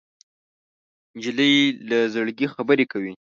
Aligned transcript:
نجلۍ 1.15 1.55
له 1.89 1.97
زړګي 2.13 2.47
خبرې 2.55 2.85
کوي. 2.91 3.13